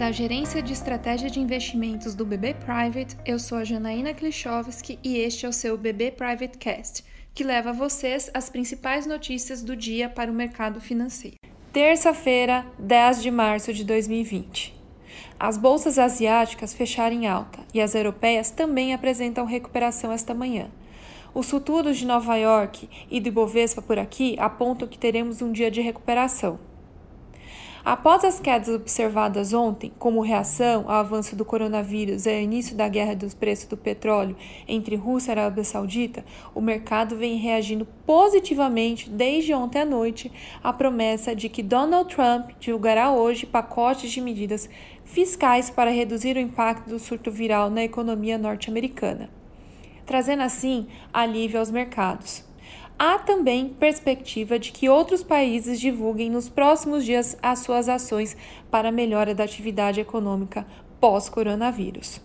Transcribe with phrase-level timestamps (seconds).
[0.00, 5.18] Da Gerência de Estratégia de Investimentos do BB Private, eu sou a Janaína Klichowski e
[5.18, 7.04] este é o seu BB Private Cast,
[7.34, 11.36] que leva a vocês as principais notícias do dia para o mercado financeiro.
[11.70, 14.74] Terça-feira, 10 de março de 2020.
[15.38, 20.70] As bolsas asiáticas fecharam em alta e as europeias também apresentam recuperação esta manhã.
[21.34, 25.70] Os futuros de Nova York e do Ibovespa por aqui apontam que teremos um dia
[25.70, 26.69] de recuperação.
[27.82, 32.86] Após as quedas observadas ontem, como reação ao avanço do coronavírus e ao início da
[32.86, 34.36] guerra dos preços do petróleo
[34.68, 36.22] entre Rússia e Arábia Saudita,
[36.54, 40.30] o mercado vem reagindo positivamente desde ontem à noite
[40.62, 44.68] à promessa de que Donald Trump divulgará hoje pacotes de medidas
[45.02, 49.30] fiscais para reduzir o impacto do surto viral na economia norte-americana,
[50.04, 52.49] trazendo assim alívio aos mercados.
[53.02, 58.36] Há também perspectiva de que outros países divulguem nos próximos dias as suas ações
[58.70, 60.66] para melhora da atividade econômica
[61.00, 62.20] pós-coronavírus.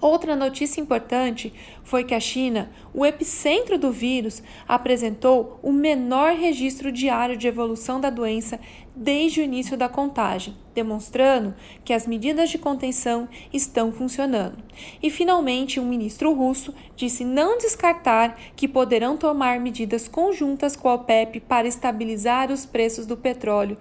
[0.00, 6.92] Outra notícia importante foi que a China, o epicentro do vírus, apresentou o menor registro
[6.92, 8.60] diário de evolução da doença
[8.94, 11.54] desde o início da contagem, demonstrando
[11.84, 14.58] que as medidas de contenção estão funcionando.
[15.02, 20.94] E finalmente, um ministro russo disse não descartar que poderão tomar medidas conjuntas com a
[20.94, 23.76] OPEP para estabilizar os preços do petróleo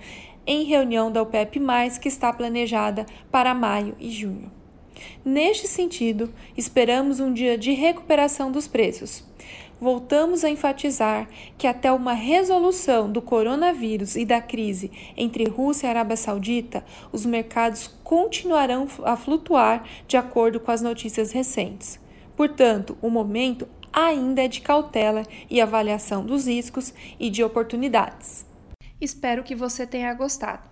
[0.47, 1.59] em reunião da OPEP+,
[2.01, 4.56] que está planejada para maio e junho.
[5.23, 9.23] Neste sentido, esperamos um dia de recuperação dos preços.
[9.79, 15.89] Voltamos a enfatizar que, até uma resolução do coronavírus e da crise entre Rússia e
[15.89, 21.99] Arábia Saudita, os mercados continuarão a flutuar de acordo com as notícias recentes.
[22.35, 28.45] Portanto, o momento ainda é de cautela e avaliação dos riscos e de oportunidades.
[28.99, 30.67] Espero que você tenha gostado.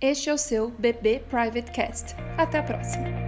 [0.00, 2.14] Este é o seu BB Private Cast.
[2.36, 3.25] Até a próxima!